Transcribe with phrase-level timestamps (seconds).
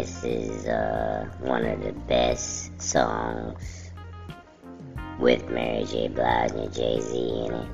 [0.00, 3.90] this is uh, one of the best songs
[5.18, 6.08] with Mary J.
[6.08, 7.68] Blige and Jay Z in it.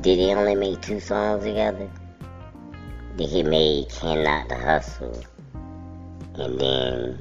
[0.00, 1.90] Did he only make two songs together?
[3.18, 5.22] Did he make Can't Knock the Hustle?
[6.36, 7.18] And then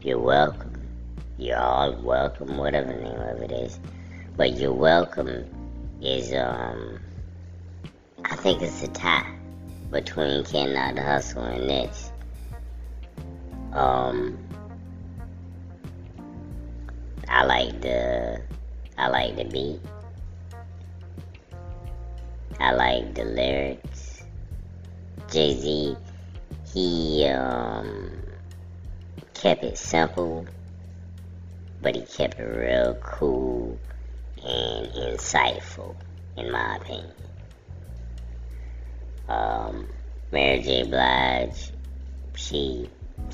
[0.00, 0.80] You're Welcome.
[1.38, 3.80] You're all welcome, whatever the name of it is.
[4.36, 5.44] But You're Welcome
[6.00, 7.00] is, um,
[8.24, 9.34] I think it's a tie
[9.92, 12.01] between Can't Knock the Hustle and this.
[13.72, 14.38] Um,
[17.28, 18.42] I like the,
[18.98, 19.80] I like the beat.
[22.60, 24.22] I like the lyrics.
[25.30, 25.96] Jay Z,
[26.74, 28.12] he um,
[29.32, 30.46] kept it simple,
[31.80, 33.78] but he kept it real cool
[34.44, 35.96] and insightful,
[36.36, 37.12] in my opinion.
[39.28, 39.88] Um,
[40.30, 40.82] Mary J.
[40.84, 41.70] Blige,
[42.36, 42.90] she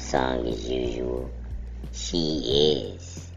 [0.09, 1.31] sung as usual.
[1.93, 3.29] She is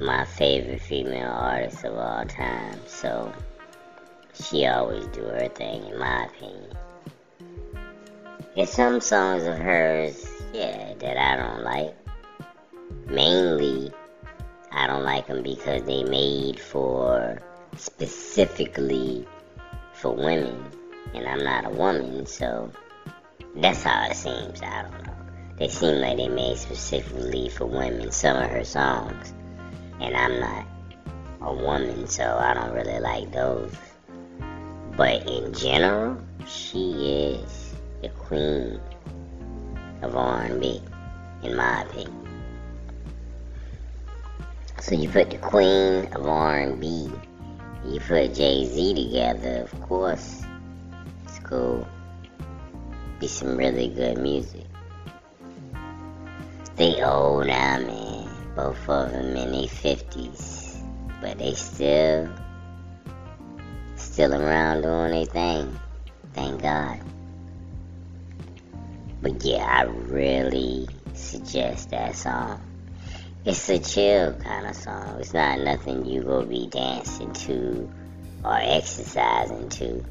[0.00, 3.30] my favorite female artist of all time, so
[4.32, 6.72] she always do her thing, in my opinion.
[8.56, 11.94] There's some songs of hers, yeah, that I don't like.
[13.06, 13.92] Mainly,
[14.72, 17.38] I don't like them because they made for
[17.76, 19.26] specifically
[19.92, 20.64] for women,
[21.12, 22.72] and I'm not a woman, so
[23.56, 24.60] that's how it seems.
[24.62, 25.14] I don't know.
[25.56, 29.32] They seem like they made specifically for women some of her songs,
[30.00, 30.66] and I'm not
[31.40, 33.72] a woman, so I don't really like those.
[34.96, 38.80] But in general, she is the queen
[40.02, 40.82] of R&B,
[41.42, 42.28] in my opinion.
[44.80, 47.10] So you put the queen of R&B,
[47.86, 50.42] you put Jay Z together, of course,
[51.24, 51.86] it's cool.
[53.20, 54.66] Be some really good music.
[56.76, 58.28] They old now, man.
[58.56, 60.82] Both of them in their fifties,
[61.20, 62.28] but they still
[63.96, 65.80] still around doing their thing.
[66.32, 67.00] Thank God.
[69.22, 72.60] But yeah, I really suggest that song.
[73.44, 75.18] It's a chill kind of song.
[75.20, 77.90] It's not nothing you go be dancing to
[78.44, 80.04] or exercising to.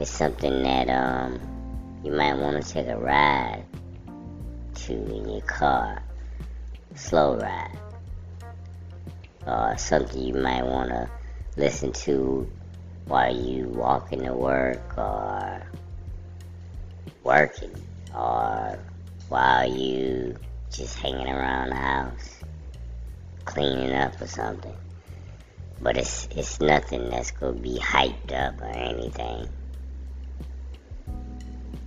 [0.00, 1.57] It's something that um
[2.04, 3.64] you might want to take a ride
[4.74, 6.02] to in your car.
[6.94, 7.78] Slow ride.
[9.46, 11.10] Or something you might want to
[11.56, 12.48] listen to
[13.06, 15.62] while you walking to work or
[17.24, 17.74] working
[18.14, 18.78] or
[19.28, 20.36] while you
[20.70, 22.40] just hanging around the house
[23.44, 24.76] cleaning up or something
[25.80, 29.48] but it's it's nothing that's gonna be hyped up or anything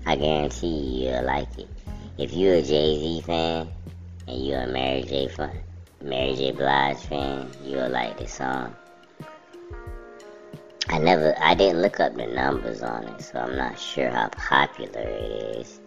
[0.05, 1.69] I guarantee you you'll like it
[2.17, 3.69] if you're a Jay-Z fan
[4.27, 5.59] and you're a Mary J fan
[6.01, 8.75] Mary J Blige fan you'll like this song
[10.91, 14.27] I never, I didn't look up the numbers on it, so I'm not sure how
[14.27, 15.79] popular it is.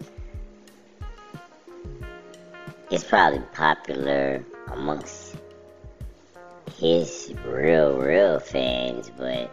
[2.89, 5.35] It's probably popular amongst
[6.79, 9.51] his real, real fans, but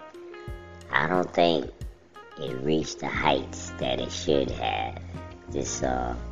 [0.91, 1.71] I don't think
[2.41, 4.99] it reached the heights that it should have.
[5.51, 6.23] This uh, song.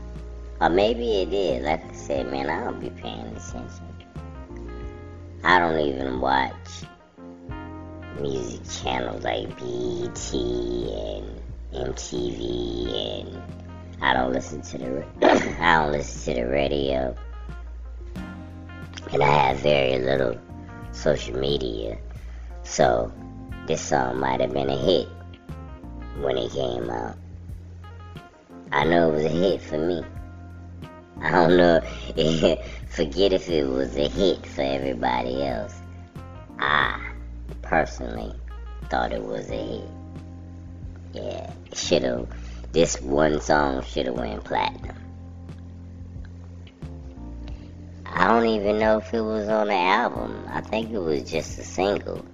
[0.60, 1.62] Or maybe it did.
[1.62, 3.90] Like I said, man, I don't be paying attention.
[5.42, 6.54] I don't even watch
[8.20, 11.40] music channels like BET and
[11.72, 13.42] MTV and
[14.02, 15.06] I don't listen to the
[15.62, 17.16] I don't listen to the radio
[19.12, 20.38] and I have very little
[20.92, 21.96] social media
[22.62, 23.10] so
[23.66, 25.08] this song might have been a hit
[26.22, 27.16] when it came out
[28.72, 30.02] I know it was a hit for me
[31.20, 31.80] I don't know
[32.88, 35.80] forget if it was a hit for everybody else
[36.58, 37.12] I
[37.62, 38.34] personally
[38.90, 39.88] thought it was a hit.
[41.12, 42.28] Yeah, should have.
[42.72, 44.96] This one song should have went platinum.
[48.04, 50.44] I don't even know if it was on the album.
[50.48, 52.24] I think it was just a single.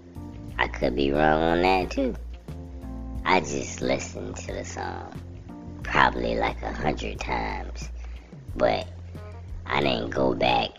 [0.58, 2.16] I could be wrong on that too.
[3.28, 5.20] I just listened to the song
[5.82, 7.88] probably like a hundred times,
[8.54, 8.86] but
[9.66, 10.70] I didn't go back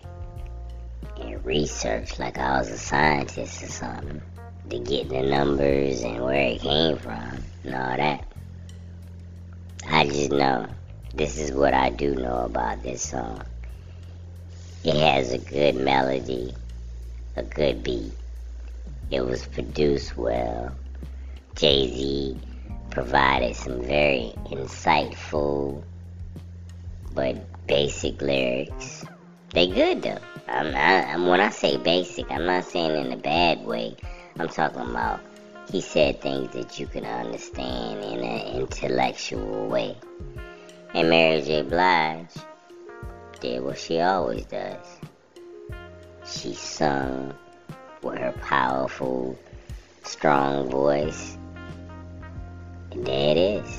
[1.20, 4.22] and research like I was a scientist or something
[4.70, 8.24] to get the numbers and where it came from and all that.
[9.86, 10.68] I just know
[11.14, 13.44] this is what I do know about this song.
[14.86, 16.56] It has a good melody,
[17.36, 18.14] a good beat.
[19.12, 20.74] It was produced well.
[21.58, 22.40] Jay Z
[22.92, 25.84] provided some very insightful
[27.14, 29.04] but basic lyrics.
[29.54, 30.20] They good though.
[30.48, 33.96] I'm, I, when I say basic, I'm not saying in a bad way.
[34.40, 35.20] I'm talking about
[35.72, 39.98] he said things that you can understand in an intellectual way.
[40.94, 41.64] And Mary J.
[41.64, 42.30] Blige
[43.40, 44.86] did what she always does.
[46.26, 47.34] She sung
[48.02, 49.38] with her powerful,
[50.04, 51.37] strong voice.
[52.92, 53.77] And there it is.